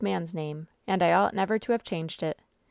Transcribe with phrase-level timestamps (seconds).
[0.03, 2.41] man's name, and I ought never to have changed it.